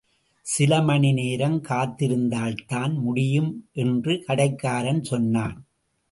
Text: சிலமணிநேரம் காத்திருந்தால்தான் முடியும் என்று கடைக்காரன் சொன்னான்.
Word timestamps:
சிலமணிநேரம் 0.45 1.57
காத்திருந்தால்தான் 1.61 2.93
முடியும் 2.93 3.67
என்று 3.73 4.23
கடைக்காரன் 4.27 5.03
சொன்னான். 5.03 5.65